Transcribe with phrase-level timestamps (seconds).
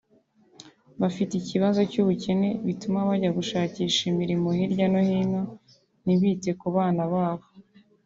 [1.01, 5.41] Bafite ikibazo cy’ ubukene butuma bajya gushakisha imirimo hirya no hino
[6.03, 7.45] ntibite ku bana babo”